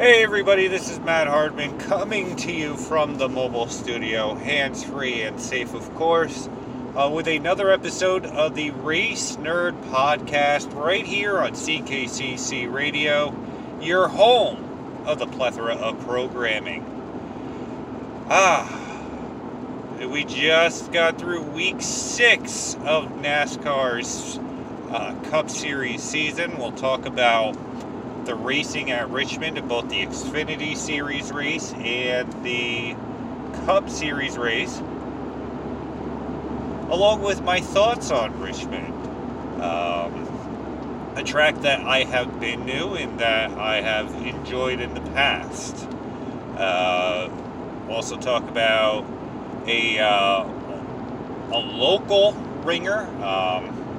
[0.00, 5.20] Hey everybody, this is Matt Hardman coming to you from the mobile studio, hands free
[5.20, 6.48] and safe, of course,
[6.96, 13.36] uh, with another episode of the Race Nerd Podcast right here on CKCC Radio,
[13.82, 16.82] your home of the plethora of programming.
[18.30, 18.96] Ah,
[19.98, 24.38] we just got through week six of NASCAR's
[24.90, 26.56] uh, Cup Series season.
[26.56, 27.54] We'll talk about
[28.30, 32.94] the racing at Richmond both the Xfinity Series race and the
[33.66, 34.78] Cup Series race,
[36.90, 38.94] along with my thoughts on Richmond.
[39.60, 45.00] Um, a track that I have been new and that I have enjoyed in the
[45.10, 45.88] past.
[46.56, 47.28] Uh,
[47.88, 49.04] also talk about
[49.66, 50.44] a uh,
[51.50, 53.00] a local ringer.
[53.24, 53.89] Um,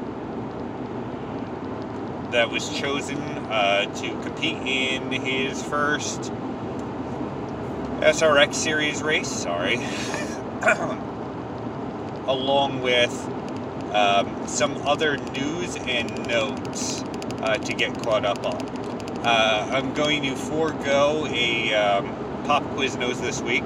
[2.31, 6.31] that was chosen uh, to compete in his first
[8.01, 9.29] SRX Series race.
[9.29, 9.75] Sorry.
[12.27, 13.11] Along with
[13.93, 17.03] um, some other news and notes
[17.41, 18.55] uh, to get caught up on.
[19.25, 23.65] Uh, I'm going to forego a um, pop quiz nose this week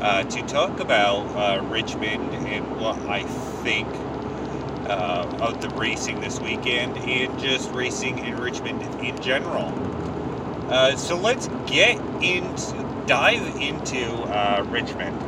[0.00, 3.22] uh, to talk about uh, Richmond and what I
[3.62, 3.88] think
[4.86, 9.72] uh, of the racing this weekend and just racing in Richmond in general.
[10.70, 15.18] Uh, so let's get into dive into uh, Richmond.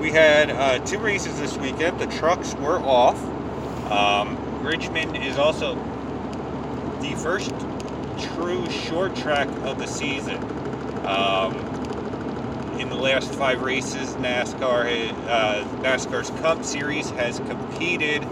[0.00, 1.98] We had uh, two races this weekend.
[1.98, 3.22] The trucks were off.
[3.90, 5.74] Um, Richmond is also
[7.00, 7.50] the first
[8.18, 10.36] true short track of the season.
[11.06, 11.54] Um,
[12.78, 18.24] in the last five races, NASCAR uh, NASCAR's Cup Series has competed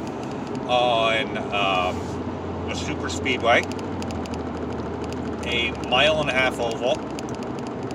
[0.66, 3.62] on um, a super speedway,
[5.44, 6.98] a mile and a half oval,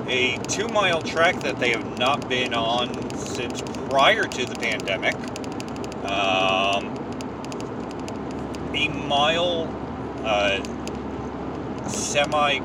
[0.08, 5.16] a two mile track that they have not been on since prior to the pandemic,
[6.06, 6.94] um,
[8.74, 9.68] a mile
[10.24, 10.64] uh,
[11.90, 12.60] semi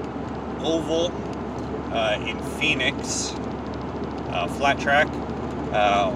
[0.61, 1.13] oval
[1.93, 3.35] uh, in Phoenix,
[4.33, 5.09] uh, flat track,
[5.73, 6.11] uh,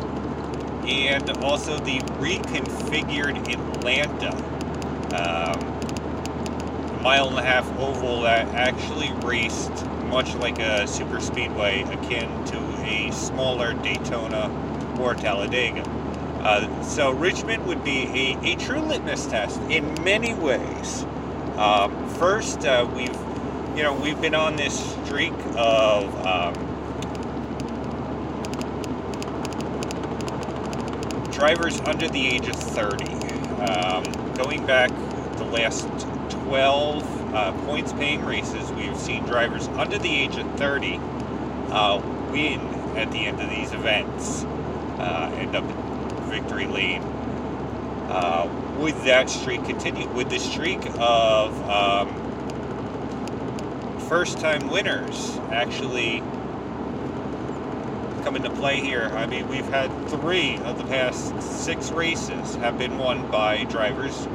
[0.87, 4.35] and also the reconfigured Atlanta
[5.17, 5.77] um,
[7.03, 12.59] mile and a half oval that actually raced much like a super speedway, akin to
[12.85, 14.51] a smaller Daytona
[14.99, 15.83] or Talladega.
[16.41, 21.05] Uh, so Richmond would be a, a, true litmus test in many ways.
[21.57, 23.17] Um, first, uh, we've
[23.77, 26.55] you know we've been on this streak of um,
[31.37, 33.05] drivers under the age of 30.
[33.71, 34.89] Um, going back
[35.37, 35.87] the last
[36.31, 40.99] 12 uh, points paying races, we've seen drivers under the age of 30
[41.69, 42.61] uh, win
[42.97, 44.45] at the end of these events,
[44.99, 47.03] uh, end up in victory lane.
[48.09, 48.49] Uh,
[48.79, 50.09] would that streak continue?
[50.09, 52.09] Would the streak of um,
[54.09, 56.23] first time winners actually
[58.27, 59.05] come into play here.
[59.15, 64.27] I mean, we've had three of the past six races have been won by drivers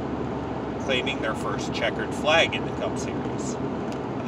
[0.84, 3.54] claiming their first checkered flag in the Cup Series.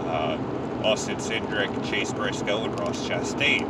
[0.05, 0.39] Uh,
[0.85, 3.65] Austin Cindric, Chase Briscoe, and Ross Chastain.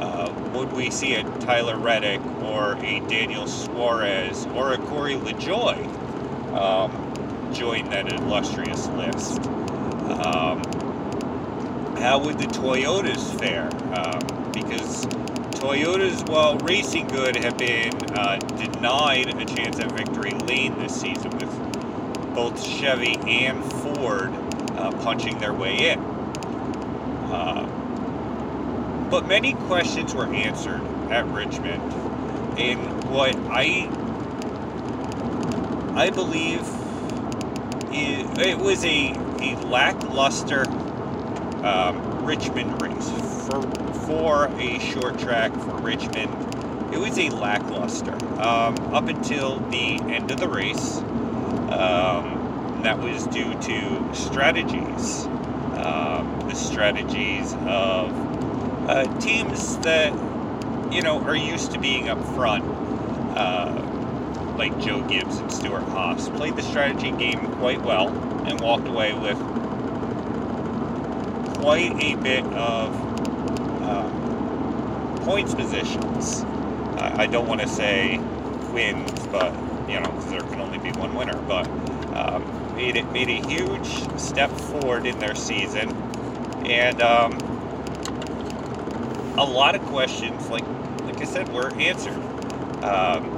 [0.00, 5.88] Uh, would we see a Tyler Reddick or a Daniel Suarez or a Corey LaJoie
[6.54, 9.44] um, join that illustrious list?
[10.24, 10.62] Um,
[11.96, 13.68] how would the Toyotas fare?
[13.98, 14.29] Um,
[14.62, 15.06] because
[15.60, 21.30] Toyotas, while racing good, have been uh, denied a chance at victory lane this season
[21.30, 24.32] with both Chevy and Ford
[24.76, 25.98] uh, punching their way in.
[27.30, 27.66] Uh,
[29.10, 31.82] but many questions were answered at Richmond
[32.58, 32.78] in
[33.10, 33.88] what I
[35.94, 36.60] I believe
[37.92, 40.64] it, it was a, a lackluster
[41.64, 43.29] um, Richmond race
[44.10, 46.32] for a short track for Richmond,
[46.92, 50.98] it was a lackluster um, up until the end of the race.
[51.70, 55.26] Um, that was due to strategies,
[55.76, 58.10] um, the strategies of
[58.88, 60.12] uh, teams that
[60.92, 62.64] you know are used to being up front,
[63.36, 63.80] uh,
[64.58, 68.08] like Joe Gibbs and Stewart Haas, played the strategy game quite well
[68.44, 69.38] and walked away with
[71.60, 73.09] quite a bit of
[75.30, 76.42] points positions.
[76.98, 78.18] I, don't want to say
[78.72, 79.54] wins, but
[79.88, 81.40] you know, because there can only be one winner.
[81.42, 81.68] But
[82.16, 83.86] um, made it made a huge
[84.18, 85.90] step forward in their season.
[86.66, 87.34] and um,
[89.38, 90.66] a lot of questions, like
[91.04, 92.12] like I said, were answered.
[92.82, 93.30] Um,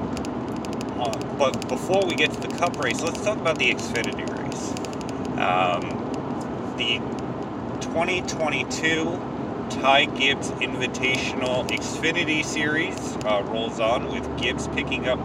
[0.98, 4.70] uh, but before we get to the Cup race, let's talk about the Xfinity race.
[5.36, 5.90] Um,
[6.78, 7.00] the
[7.82, 9.31] 2022
[9.74, 15.18] Ty Gibbs Invitational Xfinity Series uh, rolls on with Gibbs picking up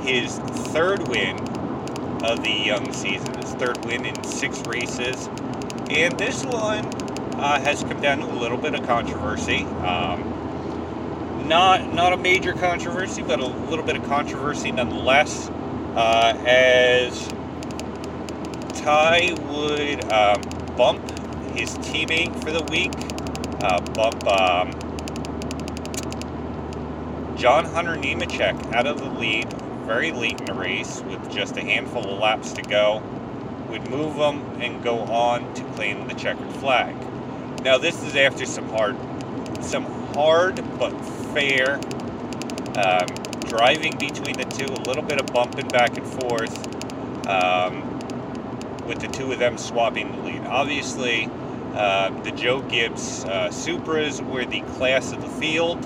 [0.00, 1.38] his third win
[2.24, 5.28] of the young season, his third win in six races.
[5.90, 6.86] And this one
[7.34, 9.64] uh, has come down to a little bit of controversy.
[9.64, 10.30] Um,
[11.48, 15.48] not not a major controversy, but a little bit of controversy nonetheless,
[15.94, 17.28] uh, as
[18.80, 20.40] Ty would um,
[20.76, 21.10] bump
[21.54, 22.92] his teammate for the week,
[23.64, 24.70] uh, bump um,
[27.36, 29.52] John Hunter Nemechek out of the lead
[29.84, 33.02] very late in the race with just a handful of laps to go,
[33.68, 36.94] would move him and go on to claim the checkered flag.
[37.62, 38.96] Now this is after some hard,
[39.62, 39.84] some
[40.14, 40.92] hard but
[41.32, 41.76] fair
[42.76, 43.06] um,
[43.48, 47.82] driving between the two, a little bit of bumping back and forth, um,
[48.86, 50.44] with the two of them swapping the lead.
[50.44, 51.30] Obviously,
[51.74, 55.84] uh, the Joe Gibbs uh, Supras were the class of the field,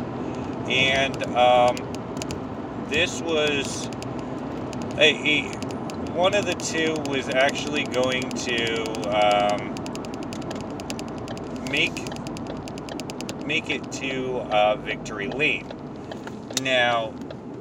[0.69, 1.77] and um,
[2.89, 3.89] this was
[4.99, 5.43] a, a,
[6.13, 9.75] one of the two was actually going to um,
[11.71, 11.95] make
[13.47, 15.67] make it to uh, victory lane.
[16.61, 17.13] Now,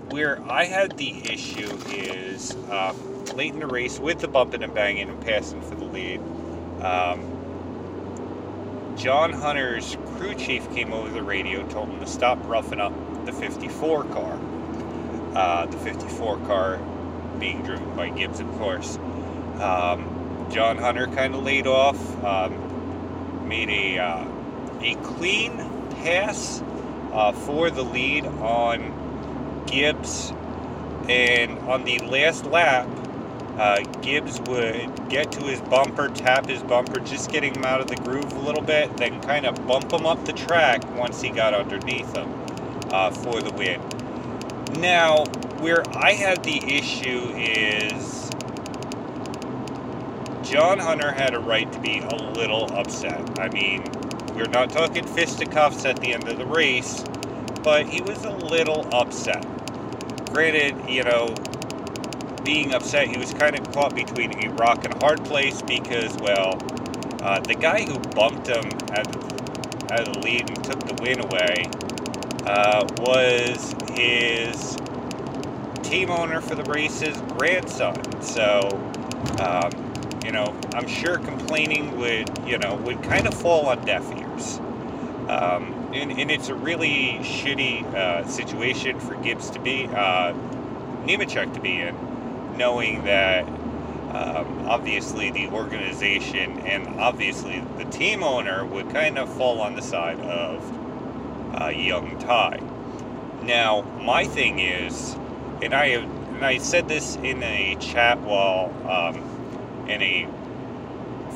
[0.09, 4.73] where I had the issue is um, late in the race with the bumping and
[4.73, 6.19] banging and passing for the lead.
[6.81, 7.36] Um,
[8.97, 12.91] John Hunter's crew chief came over the radio, told him to stop roughing up
[13.25, 14.39] the 54 car.
[15.35, 16.79] Uh, the 54 car
[17.37, 18.97] being driven by Gibbs, of course.
[19.59, 24.25] Um, John Hunter kind of laid off, um, made a uh,
[24.81, 25.57] a clean
[25.91, 26.63] pass
[27.13, 30.33] uh, for the lead on Gibbs.
[31.07, 32.87] And on the last lap,
[33.57, 37.87] uh, Gibbs would get to his bumper, tap his bumper, just getting him out of
[37.87, 41.29] the groove a little bit, then kind of bump him up the track once he
[41.29, 42.31] got underneath him
[42.91, 43.81] uh, for the win.
[44.79, 45.25] Now,
[45.59, 48.29] where I have the issue is
[50.43, 53.39] John Hunter had a right to be a little upset.
[53.39, 53.83] I mean,
[54.35, 57.03] we're not talking fisticuffs at the end of the race,
[57.63, 59.45] but he was a little upset.
[60.31, 61.33] Granted, you know,
[62.47, 66.15] being upset, he was kind of caught between a rock and a hard place because,
[66.15, 66.57] well,
[67.21, 71.69] uh, the guy who bumped him the, at the lead and took the win away
[72.45, 74.77] uh, was his
[75.83, 78.21] team owner for the race's grandson.
[78.21, 78.69] So,
[79.41, 79.71] um,
[80.23, 84.59] you know, I'm sure complaining would, you know, would kind of fall on deaf ears.
[85.27, 90.31] Um, and, and, it's a really shitty uh, situation for Gibbs to be, uh,
[91.05, 92.06] Nemechek to be in,
[92.57, 99.61] knowing that um, obviously the organization and obviously the team owner would kind of fall
[99.61, 102.59] on the side of uh, young Ty.
[103.43, 105.13] Now, my thing is,
[105.61, 109.15] and I have, and I said this in a chat while um,
[109.87, 110.27] in a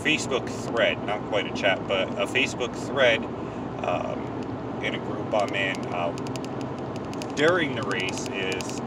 [0.04, 3.24] Facebook thread, not quite a chat, but a Facebook thread
[3.84, 6.12] um, in a group I'm in uh,
[7.36, 8.80] during the race is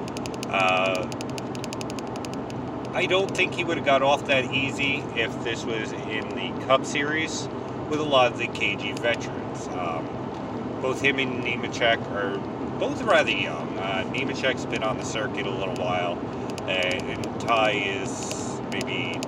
[0.49, 1.09] uh,
[2.95, 6.67] I don't think he would have got off that easy if this was in the
[6.67, 7.49] Cup Series
[7.91, 9.67] with a lot of the KG veterans.
[9.67, 10.07] Um,
[10.81, 12.39] both him and Nemechek are
[12.79, 13.77] both rather young.
[13.81, 16.17] Uh, Nemechek's been on the circuit a little while,
[16.69, 19.19] and, and Ty is maybe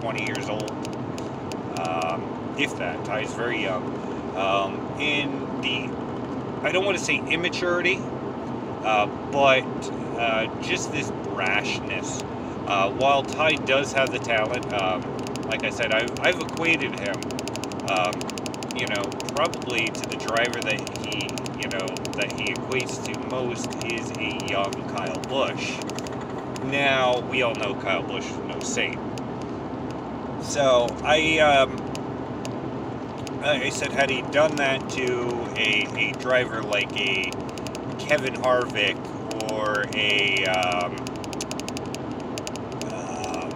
[0.00, 0.72] 20 years old
[1.78, 3.04] um, if that.
[3.04, 3.84] Ty's very young.
[4.36, 5.88] Um, in the,
[6.66, 8.00] I don't want to say immaturity,
[8.82, 9.62] uh, but
[10.18, 12.26] uh, just this brashness.
[12.66, 15.02] Uh, while Ty does have the talent, um,
[15.48, 17.16] like I said, I've, I've equated him,
[17.88, 18.12] um,
[18.76, 19.02] you know,
[19.34, 21.28] probably to the driver that he,
[21.60, 25.76] you know, that he equates to most is a young Kyle Busch.
[26.64, 28.98] Now, we all know Kyle Busch is no saint.
[30.42, 31.76] So I, um,
[33.42, 37.30] I said, had he done that to a, a driver like a
[37.98, 38.96] Kevin Harvick
[39.50, 40.96] or a um,
[42.86, 43.50] uh,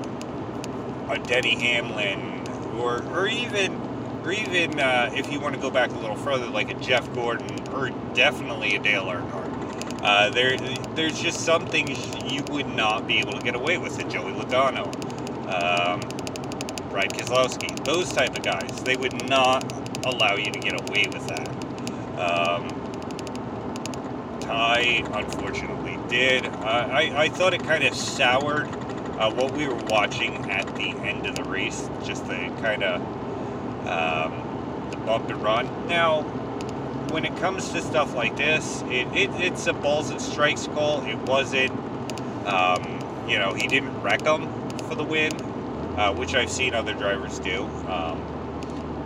[1.16, 2.44] a Denny Hamlin
[2.78, 3.74] or or even
[4.24, 7.12] or even uh, if you want to go back a little further, like a Jeff
[7.14, 10.02] Gordon or definitely a Dale Earnhardt.
[10.02, 10.56] Uh, there,
[10.94, 11.98] there's just some things
[12.30, 14.86] you would not be able to get away with a Joey Logano.
[15.46, 16.00] Um,
[16.90, 19.64] Brad Keselowski, those type of guys, they would not
[20.06, 21.48] allow you to get away with that.
[22.18, 22.68] Um,
[24.40, 26.46] Ty, unfortunately, did.
[26.46, 28.68] Uh, I, I thought it kind of soured
[29.18, 33.00] uh, what we were watching at the end of the race, just the kind of
[33.86, 35.66] um, the bump and run.
[35.88, 36.22] Now,
[37.10, 41.04] when it comes to stuff like this, it, it, it's a balls and strikes call.
[41.06, 41.72] It wasn't,
[42.46, 42.82] um,
[43.28, 44.48] you know, he didn't wreck them
[44.80, 45.32] for the win,
[45.96, 47.64] uh, which I've seen other drivers do.
[47.88, 48.22] Um,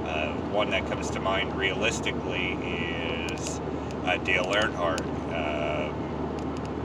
[0.06, 3.60] uh, one that comes to mind realistically is
[4.04, 5.19] uh, Dale Earnhardt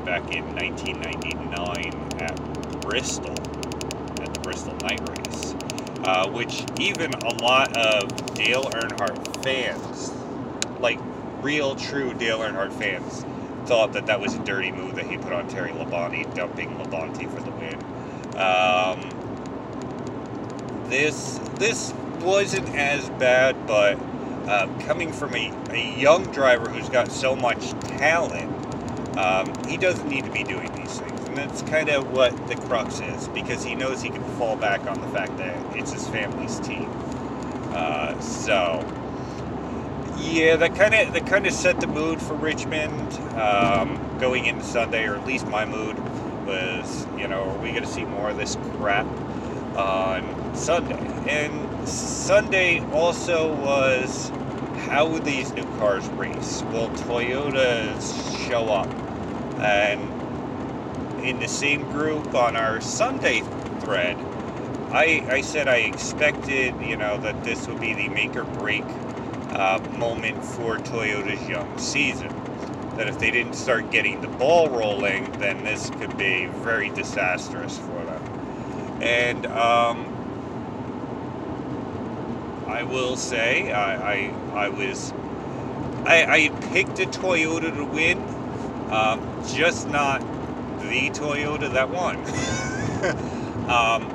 [0.06, 5.56] back in 1999 at Bristol, at the Bristol night race,
[6.04, 10.14] uh, which even a lot of Dale Earnhardt fans,
[10.80, 11.00] like
[11.42, 13.26] real, true Dale Earnhardt fans,
[13.68, 17.28] thought that that was a dirty move that he put on Terry Labonte, dumping Labonte
[17.34, 17.84] for the win.
[18.38, 19.10] Um,
[20.90, 23.98] this this wasn't as bad, but
[24.48, 28.55] uh, coming from a, a young driver who's got so much talent,
[29.18, 31.26] um, he doesn't need to be doing these things.
[31.26, 34.88] And that's kind of what the crux is, because he knows he can fall back
[34.88, 36.90] on the fact that it's his family's team.
[37.74, 38.86] Uh, so,
[40.18, 44.64] yeah, that kind of that kind of set the mood for Richmond um, going into
[44.64, 45.98] Sunday, or at least my mood
[46.46, 49.08] was, you know, are we going to see more of this crap
[49.76, 51.10] on Sunday?
[51.28, 54.32] And Sunday also was
[54.88, 56.64] how these new cars race?
[56.72, 59.05] Will Toyotas show up?
[59.62, 63.42] And in the same group on our Sunday
[63.82, 64.18] thread,
[64.92, 68.84] I, I said I expected, you know, that this would be the make or break
[69.52, 72.30] uh, moment for Toyota's young season.
[72.98, 77.78] That if they didn't start getting the ball rolling, then this could be very disastrous
[77.78, 79.02] for them.
[79.02, 80.16] And um,
[82.68, 85.14] I will say I, I, I was
[86.06, 88.20] I, I, picked a Toyota to win,
[88.90, 90.22] um, just not
[90.80, 92.16] the Toyota that won.
[93.70, 94.12] um,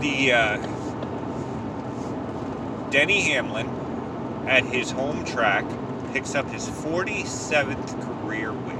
[0.00, 0.56] the uh,
[2.90, 3.68] Denny Hamlin
[4.46, 5.64] at his home track
[6.12, 8.78] picks up his 47th career win.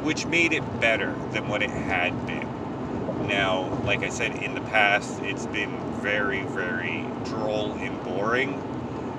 [0.03, 2.48] which made it better than what it had been.
[3.29, 8.55] Now, like I said, in the past, it's been very, very droll and boring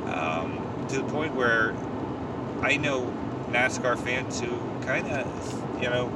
[0.07, 1.75] um, to the point where
[2.63, 3.13] I know
[3.51, 6.07] NASCAR fans who kind of, you know,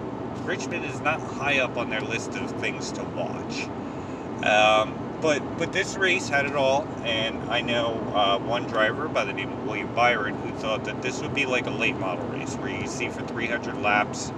[0.43, 3.67] Richmond is not high up on their list of things to watch.
[4.43, 9.23] Um, but but this race had it all, and I know uh, one driver by
[9.23, 12.25] the name of William Byron who thought that this would be like a late model
[12.27, 14.33] race where you see for 300 laps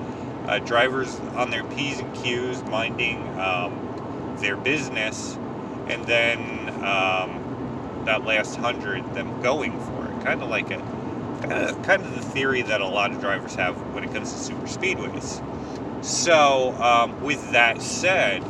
[0.48, 5.38] uh, drivers on their P's and Q's, minding um, their business,
[5.88, 10.24] and then um, that last hundred, them going for it.
[10.24, 10.80] Kind of like a
[11.84, 14.68] kind of the theory that a lot of drivers have when it comes to super
[14.68, 15.44] speedways.
[16.04, 18.44] So, um, with that said,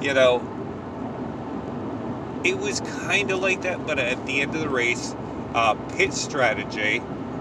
[0.00, 0.42] you know,
[2.44, 5.14] it was kind of like that, but at the end of the race,
[5.54, 7.00] uh, pit strategy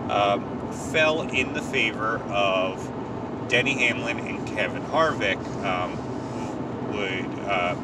[0.09, 2.89] um, fell in the favor of
[3.47, 5.97] Denny Hamlin and Kevin Harvick um,
[6.93, 7.75] would uh,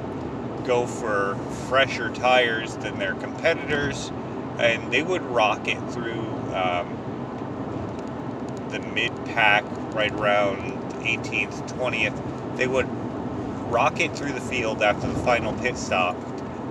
[0.63, 1.35] go for
[1.67, 4.11] fresher tires than their competitors,
[4.59, 6.21] and they would rocket through
[6.53, 6.97] um,
[8.69, 9.63] the mid pack
[9.93, 10.59] right around
[11.01, 12.57] 18th, 20th.
[12.57, 12.87] They would
[13.71, 16.15] rocket through the field after the final pit stop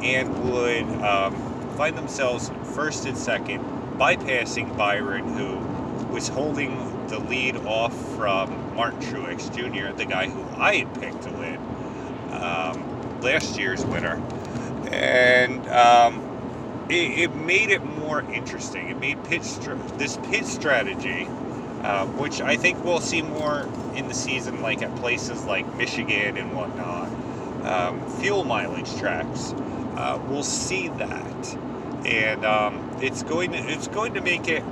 [0.02, 1.34] and would um,
[1.76, 3.60] find themselves first and second,
[3.98, 5.56] bypassing Byron, who
[6.12, 11.22] was holding the lead off from Martin Truex Jr., the guy who I had picked
[11.24, 11.56] to win
[12.30, 14.22] um, last year's winner.
[14.92, 18.88] And um, it, it, made it more interesting.
[18.88, 19.42] It made pit
[19.96, 21.26] this pit strategy,
[21.82, 26.36] uh, which I think we'll see more in the season, like at places like Michigan
[26.36, 27.08] and whatnot,
[27.66, 29.54] um, fuel mileage tracks.
[29.96, 31.58] Uh, we'll see that,
[32.06, 34.62] and um, it's going to it's going to make it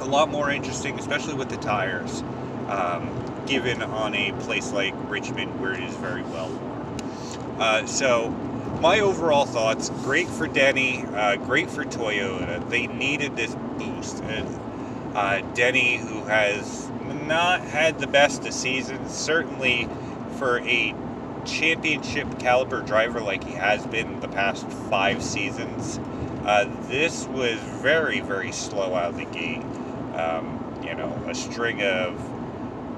[0.00, 2.24] a lot more interesting, especially with the tires.
[2.68, 6.50] Um, given on a place like Richmond where it is very well.
[7.58, 8.30] Uh, so
[8.80, 12.68] my overall thoughts great for Denny, uh, great for Toyota.
[12.68, 14.22] They needed this boost.
[14.24, 16.90] And uh, Denny, who has
[17.26, 19.88] not had the best of seasons, certainly
[20.38, 20.94] for a
[21.44, 25.98] championship caliber driver like he has been the past five seasons,
[26.44, 29.62] uh, this was very, very slow out of the gate.
[30.14, 32.35] Um, you know, a string of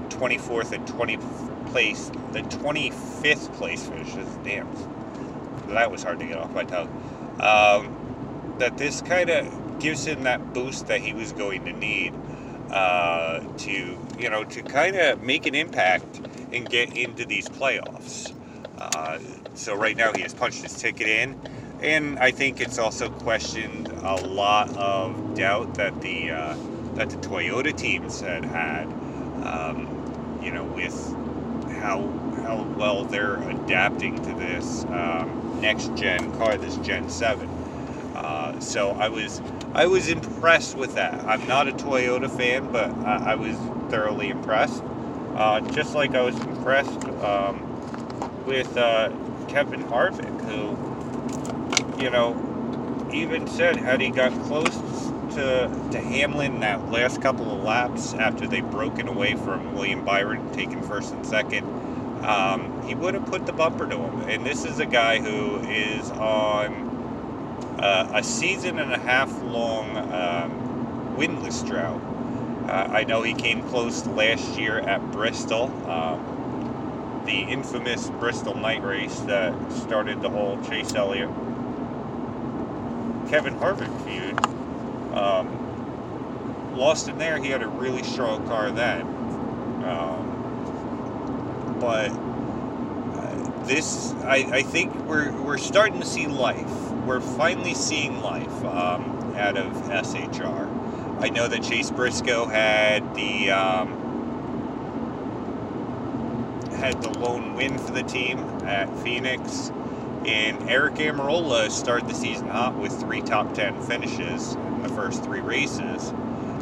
[0.09, 4.29] 24th and 20th place, the 25th place finishes.
[4.45, 4.69] Damn,
[5.69, 6.89] that was hard to get off my tongue.
[7.41, 12.13] Um, that this kind of gives him that boost that he was going to need
[12.71, 16.21] uh, to, you know, to kind of make an impact
[16.53, 18.35] and get into these playoffs.
[18.79, 19.19] Uh,
[19.55, 21.41] so right now he has punched his ticket in,
[21.81, 26.57] and I think it's also questioned a lot of doubt that the uh,
[26.95, 28.87] that the Toyota teams had had.
[29.45, 29.98] Um,
[30.43, 30.95] you know, with
[31.81, 32.09] how
[32.43, 37.49] how well they're adapting to this um, next gen car, this Gen Seven.
[38.15, 39.41] Uh, so I was
[39.75, 41.15] I was impressed with that.
[41.27, 43.57] I'm not a Toyota fan, but I, I was
[43.91, 44.83] thoroughly impressed.
[45.35, 47.63] Uh, just like I was impressed um,
[48.45, 49.11] with uh,
[49.47, 52.35] Kevin Harvick, who, you know,
[53.13, 54.75] even said had he got close
[55.39, 60.53] to, to Hamlin that last couple of laps after they broken away from William Byron,
[60.53, 61.65] taking first and second,
[62.25, 64.29] um, he would have put the bumper to him.
[64.29, 66.89] And this is a guy who is on
[67.81, 72.01] uh, a season and a half long um, winless drought.
[72.69, 78.83] Uh, I know he came close last year at Bristol, um, the infamous Bristol night
[78.83, 81.31] race that started the whole Chase Elliott
[83.29, 84.58] Kevin Harvick feud.
[85.19, 89.03] Um, lost in there, he had a really strong car then.
[89.85, 96.91] Um, but uh, this, I, I think we're, we're starting to see life.
[97.07, 101.21] We're finally seeing life um, out of SHR.
[101.21, 103.99] I know that Chase Briscoe had the um,
[106.79, 109.71] had the lone win for the team at Phoenix.
[110.25, 115.25] And Aric Almirola started the season hot with three top 10 finishes in the first
[115.25, 116.11] three races.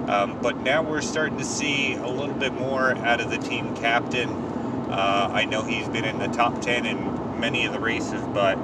[0.09, 3.75] Um, but now we're starting to see a little bit more out of the team
[3.77, 4.31] captain.
[4.31, 8.57] Uh, I know he's been in the top 10 in many of the races, but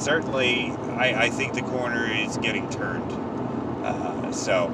[0.00, 3.12] certainly I, I think the corner is getting turned.
[3.84, 4.68] Uh, so,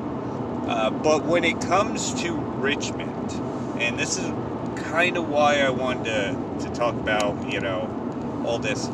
[0.68, 3.32] uh, but when it comes to Richmond,
[3.80, 4.26] and this is
[4.76, 8.88] kind of why I wanted to, to talk about, you know, all this.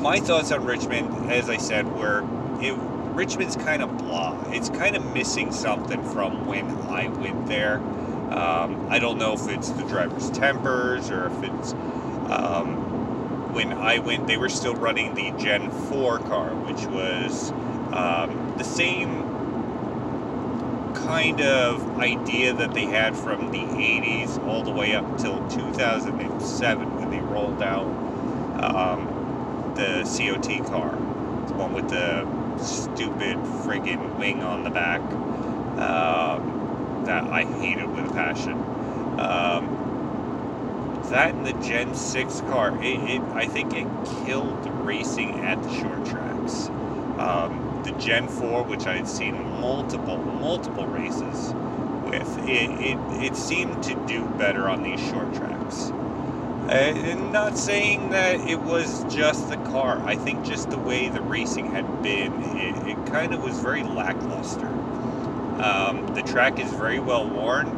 [0.00, 2.22] My thoughts on Richmond, as I said, were
[2.62, 2.74] it,
[3.14, 4.42] Richmond's kind of blah.
[4.48, 7.76] It's kind of missing something from when I went there.
[7.76, 13.98] Um, I don't know if it's the driver's tempers or if it's um, when I
[14.00, 17.52] went, they were still running the Gen 4 car, which was
[17.92, 19.22] um, the same
[20.94, 26.96] kind of idea that they had from the 80s all the way up until 2007
[26.96, 27.86] when they rolled out
[28.64, 30.92] um, the COT car,
[31.46, 32.26] the one with the
[32.60, 35.00] stupid friggin' wing on the back
[35.78, 38.54] um, that I hated with a passion.
[39.18, 39.84] Um,
[41.10, 43.86] that and the Gen 6 car, it, it, I think it
[44.24, 46.68] killed racing at the short tracks.
[47.18, 51.54] Um, the Gen 4, which I had seen multiple, multiple races
[52.06, 55.92] with, it, it, it seemed to do better on these short tracks.
[56.68, 60.00] And not saying that it was just the car.
[60.04, 63.82] I think just the way the racing had been, it, it kind of was very
[63.82, 64.68] lackluster.
[65.60, 67.68] Um, the track is very well worn,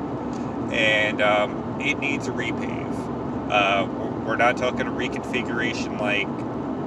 [0.72, 3.50] and um, it needs a repave.
[3.50, 3.86] Uh,
[4.24, 6.28] we're not talking a reconfiguration like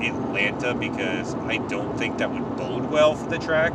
[0.03, 3.73] Atlanta because I don't think that would bode well for the track.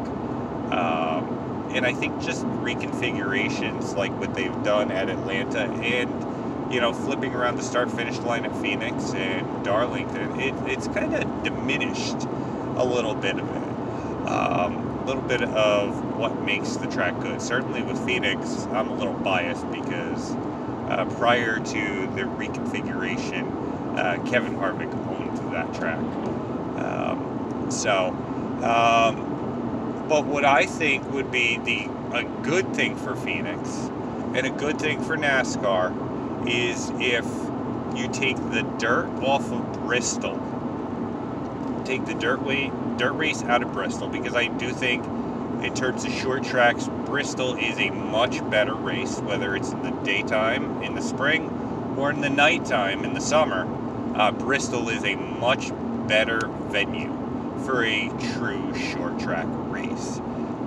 [0.73, 6.11] Um, and I think just reconfigurations like what they've done at Atlanta and,
[6.71, 11.15] you know, flipping around the start finish line at Phoenix and Darlington, it, it's kind
[11.15, 12.27] of diminished
[12.77, 14.29] a little bit of it.
[14.29, 17.41] Um, little bit of what makes the track good.
[17.41, 20.33] Certainly with Phoenix, I'm a little biased because
[20.89, 25.99] uh, prior to the reconfiguration, uh, Kevin Harvick owned that track.
[26.83, 28.09] Um, so,
[28.63, 33.91] um, but what I think would be the a good thing for Phoenix
[34.35, 36.14] and a good thing for NASCAR
[36.47, 37.25] is if
[37.97, 40.41] you take the dirt off of Bristol,
[41.85, 45.05] take the dirt way, dirt race out of Bristol because I do think
[45.63, 49.91] in terms of short tracks, Bristol is a much better race, whether it's in the
[50.03, 53.67] daytime in the spring or in the nighttime in the summer.
[54.17, 55.71] Uh, Bristol is a much
[56.07, 57.13] better venue
[57.65, 60.21] for a true short track race.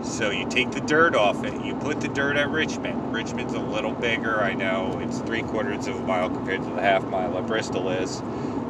[0.08, 3.14] So you take the dirt off it, you put the dirt at Richmond.
[3.14, 6.82] Richmond's a little bigger, I know, it's three quarters of a mile compared to the
[6.82, 8.20] half mile that Bristol is.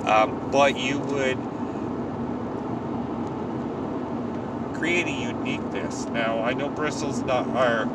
[0.05, 1.37] Um, but you would
[4.77, 6.05] create a uniqueness.
[6.05, 7.85] Now, I know Bristol's not, or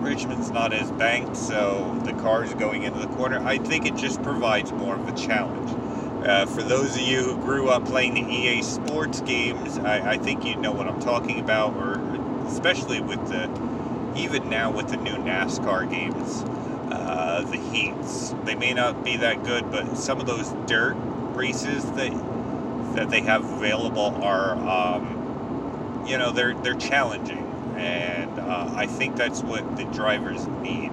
[0.00, 4.22] Richmond's not as banked, so the cars going into the corner, I think it just
[4.22, 5.70] provides more of a challenge.
[6.26, 10.18] Uh, for those of you who grew up playing the EA Sports games, I, I
[10.18, 11.98] think you know what I'm talking about, or
[12.62, 13.50] especially with the,
[14.16, 16.44] even now with the new NASCAR games,
[16.92, 18.36] uh, the heats.
[18.44, 20.94] They may not be that good, but some of those dirt
[21.34, 22.12] races that
[22.94, 27.44] that they have available are, um, you know, they're they're challenging,
[27.76, 30.90] and uh, I think that's what the drivers need.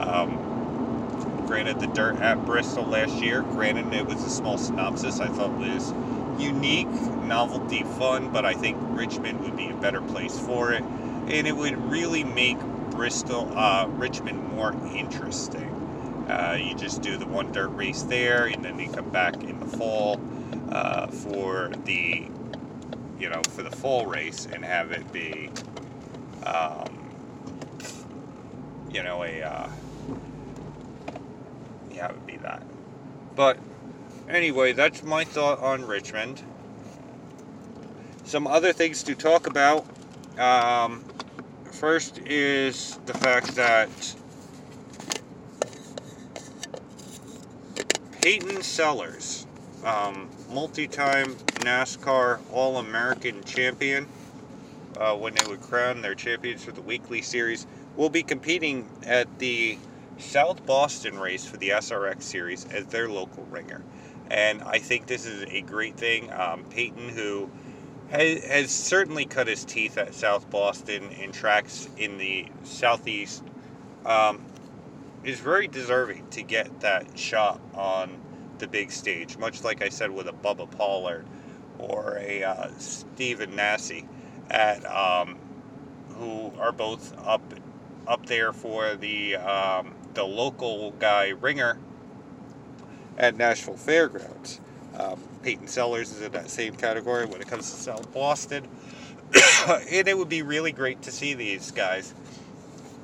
[0.00, 5.28] Um, granted, the dirt at Bristol last year, granted it was a small synopsis, I
[5.28, 5.92] thought was
[6.38, 6.90] unique,
[7.24, 11.56] novelty, fun, but I think Richmond would be a better place for it, and it
[11.56, 12.58] would really make
[12.90, 15.68] Bristol, uh, Richmond more interesting.
[16.28, 19.60] Uh, you just do the one dirt race there, and then you come back in
[19.60, 20.20] the fall
[20.70, 22.26] uh, for the,
[23.18, 25.50] you know, for the fall race, and have it be,
[26.44, 26.88] um,
[28.90, 29.68] you know, a, uh,
[31.92, 32.62] yeah, it would be that.
[33.36, 33.58] But
[34.28, 36.42] anyway, that's my thought on Richmond.
[38.24, 39.86] Some other things to talk about.
[40.38, 41.04] Um,
[41.72, 43.88] first is the fact that
[48.20, 49.46] Peyton Sellers,
[49.84, 54.08] um, multi-time NASCAR All-American champion,
[54.98, 59.38] uh, when they would crown their champions for the weekly series, will be competing at
[59.38, 59.78] the
[60.18, 63.82] South Boston race for the SRX series as their local ringer.
[64.30, 66.32] And I think this is a great thing.
[66.32, 67.50] Um, Peyton, who
[68.08, 73.42] has, has, certainly cut his teeth at South Boston in tracks in the southeast,
[74.04, 74.44] um,
[75.24, 78.20] is very deserving to get that shot on
[78.58, 79.36] the big stage.
[79.38, 81.26] Much like I said with a Bubba Pollard
[81.78, 84.02] or a uh, Stephen Nasse,
[84.50, 85.38] at um,
[86.10, 87.42] who are both up
[88.06, 91.78] up there for the um, the local guy ringer
[93.18, 94.60] at Nashville Fairgrounds.
[94.98, 98.66] Um, Peyton Sellers is in that same category when it comes to South Boston.
[99.68, 102.14] and it would be really great to see these guys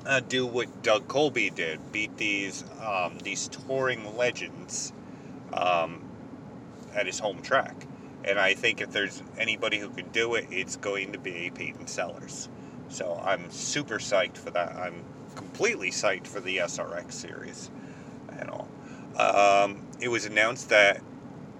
[0.05, 4.91] uh, do what Doug Coby did, beat these um, these touring legends
[5.53, 6.03] um,
[6.93, 7.85] at his home track.
[8.25, 11.87] And I think if there's anybody who could do it, it's going to be Peyton
[11.87, 12.47] Sellers.
[12.89, 14.75] So I'm super psyched for that.
[14.75, 15.03] I'm
[15.35, 17.69] completely psyched for the SRX series
[18.39, 18.67] and all.
[19.17, 21.01] Um, it was announced that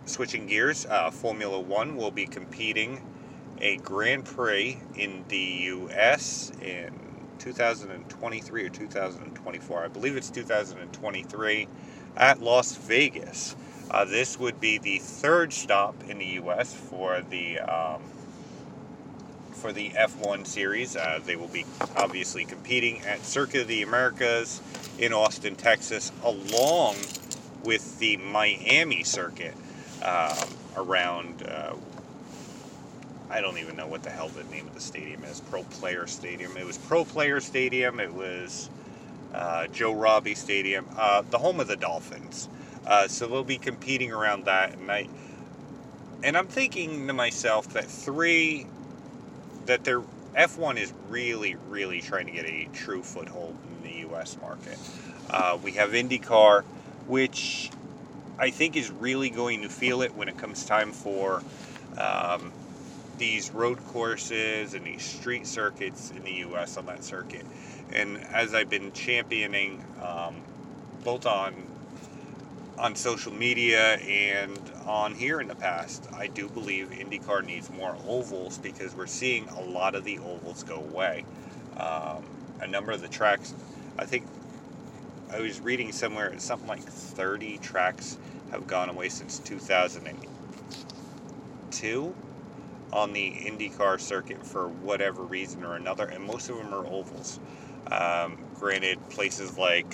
[0.05, 3.01] switching gears, uh, Formula One will be competing
[3.61, 6.51] a Grand Prix in the U.S.
[6.61, 6.91] in
[7.39, 9.85] 2023 or 2024.
[9.85, 11.67] I believe it's 2023
[12.17, 13.55] at Las Vegas.
[13.89, 16.73] Uh, this would be the third stop in the U.S.
[16.73, 18.01] for the um,
[19.51, 20.97] for the F1 series.
[20.97, 24.59] Uh, they will be obviously competing at Circuit of the Americas
[24.99, 26.97] in Austin, Texas, along
[27.63, 29.53] with the Miami circuit
[30.03, 31.43] um, around.
[31.43, 31.75] Uh,
[33.29, 35.39] I don't even know what the hell the name of the stadium is.
[35.39, 36.55] Pro Player Stadium.
[36.55, 37.99] It was Pro Player Stadium.
[37.99, 38.69] It was
[39.33, 42.47] uh, Joe Robbie Stadium, uh, the home of the Dolphins.
[42.85, 45.07] Uh, so they'll be competing around that, and I
[46.23, 48.67] and I'm thinking to myself that three
[49.65, 50.01] that their
[50.35, 54.37] F1 is really, really trying to get a true foothold in the U.S.
[54.41, 54.77] market.
[55.29, 56.63] Uh, we have IndyCar,
[57.07, 57.69] which
[58.37, 61.43] I think is really going to feel it when it comes time for
[61.97, 62.51] um,
[63.17, 66.77] these road courses and these street circuits in the U.S.
[66.77, 67.45] on that circuit.
[67.91, 70.35] And as I've been championing um,
[71.03, 71.53] both on
[72.77, 77.95] on social media and on here in the past, I do believe IndyCar needs more
[78.07, 81.23] ovals because we're seeing a lot of the ovals go away.
[81.77, 82.23] Um,
[82.61, 83.53] a number of the tracks,
[83.97, 84.25] I think
[85.33, 88.19] I was reading somewhere, something like 30 tracks
[88.51, 92.15] have gone away since 2002
[92.91, 97.39] on the IndyCar circuit for whatever reason or another, and most of them are ovals.
[97.91, 99.91] Um, granted, places like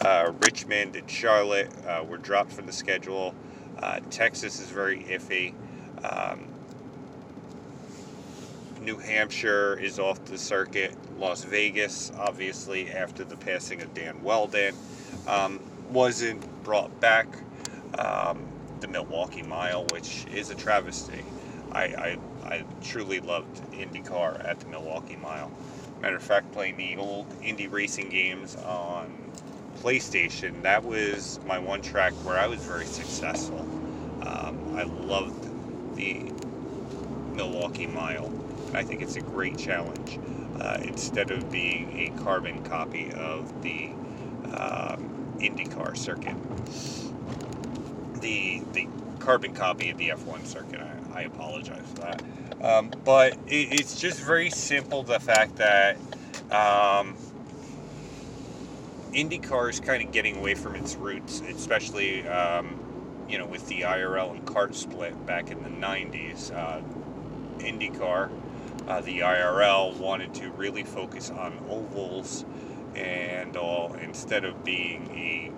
[0.00, 3.32] uh, Richmond and Charlotte uh, were dropped from the schedule.
[3.78, 5.54] Uh, Texas is very iffy.
[6.04, 6.49] Um,
[8.80, 10.94] New Hampshire is off the circuit.
[11.18, 14.74] Las Vegas, obviously, after the passing of Dan Wheldon,
[15.26, 17.26] um, wasn't brought back.
[17.98, 18.46] Um,
[18.80, 21.22] the Milwaukee Mile, which is a travesty.
[21.72, 25.50] I, I, I truly loved IndyCar at the Milwaukee Mile.
[26.00, 29.14] Matter of fact, playing the old Indy racing games on
[29.82, 33.60] PlayStation, that was my one track where I was very successful.
[34.22, 35.46] Um, I loved
[35.96, 36.32] the
[37.34, 38.30] Milwaukee Mile,
[38.74, 40.18] I think it's a great challenge.
[40.60, 43.86] Uh, instead of being a carbon copy of the
[44.54, 46.36] um, IndyCar circuit,
[48.20, 48.86] the the
[49.20, 50.80] carbon copy of the F1 circuit.
[50.80, 52.22] I, I apologize for that,
[52.62, 55.02] um, but it, it's just very simple.
[55.02, 55.96] The fact that
[56.50, 57.16] um,
[59.12, 62.78] IndyCar is kind of getting away from its roots, especially um,
[63.28, 66.54] you know with the IRL and CART split back in the '90s.
[66.54, 66.82] Uh,
[67.60, 68.30] IndyCar,
[68.90, 72.44] uh, the IRL wanted to really focus on ovals
[72.96, 75.52] and all instead of being a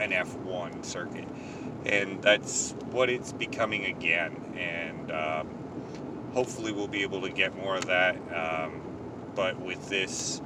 [0.00, 1.26] an F1 circuit,
[1.86, 4.36] and that's what it's becoming again.
[4.56, 5.48] And um,
[6.32, 8.16] hopefully, we'll be able to get more of that.
[8.32, 8.80] Um,
[9.34, 10.40] but with this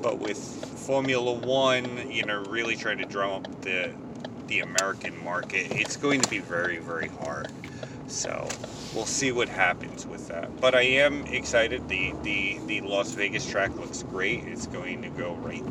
[0.00, 3.92] but with Formula One, you know, really trying to drum up the
[4.46, 7.48] the American market, it's going to be very, very hard.
[8.12, 8.46] So
[8.94, 10.60] we'll see what happens with that.
[10.60, 11.88] But I am excited.
[11.88, 14.44] The the the Las Vegas track looks great.
[14.44, 15.64] It's going to go right,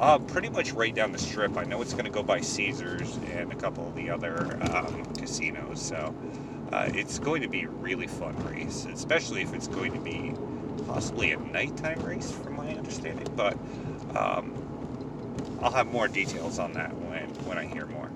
[0.00, 1.56] uh, pretty much right down the strip.
[1.56, 5.04] I know it's going to go by Caesars and a couple of the other um,
[5.14, 5.80] casinos.
[5.80, 6.12] So
[6.72, 10.34] uh, it's going to be a really fun race, especially if it's going to be
[10.88, 13.28] possibly a nighttime race, from my understanding.
[13.36, 13.56] But
[14.16, 14.52] um,
[15.62, 18.10] I'll have more details on that when when I hear more.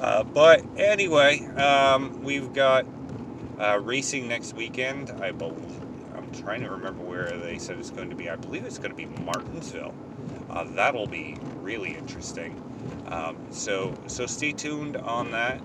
[0.00, 2.84] Uh, but anyway, um, we've got
[3.58, 5.10] uh, racing next weekend.
[5.20, 5.80] I believe.
[6.16, 8.28] I'm trying to remember where they said it's going to be.
[8.30, 9.94] I believe it's going to be Martinsville.
[10.50, 12.60] Uh, that'll be really interesting.
[13.08, 15.60] Um, so so stay tuned on that.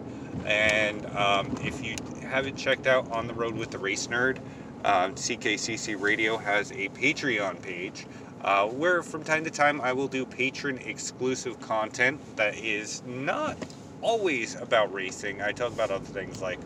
[0.45, 1.95] And um, if you
[2.28, 4.39] haven't checked out on the road with the race nerd,
[4.84, 8.06] uh, CKCC Radio has a Patreon page
[8.41, 13.58] uh, where from time to time I will do patron exclusive content that is not
[14.02, 15.41] always about racing.
[15.41, 16.60] I talk about other things like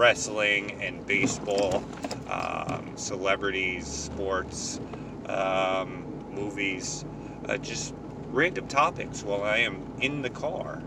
[0.00, 1.84] wrestling and baseball,
[2.30, 4.80] um, celebrities, sports,
[5.28, 6.02] um,
[6.34, 7.04] movies,
[7.50, 7.92] uh, just
[8.28, 10.82] random topics while I am in the car.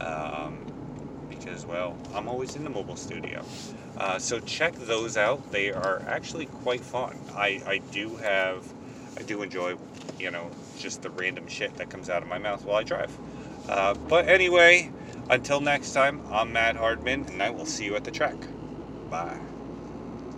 [0.00, 0.64] Um,
[1.28, 3.44] because, well, I'm always in the mobile studio.
[3.98, 5.52] Uh, so check those out.
[5.52, 7.18] They are actually quite fun.
[7.34, 8.64] I, I do have,
[9.18, 9.76] I do enjoy,
[10.18, 13.14] you know, just the random shit that comes out of my mouth while I drive.
[13.68, 14.90] Uh, but anyway,
[15.28, 18.36] until next time, I'm Matt Hardman, and I will see you at the track.
[19.14, 19.53] Bye.